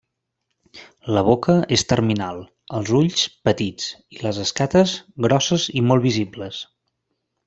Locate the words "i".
4.17-4.21, 5.83-5.89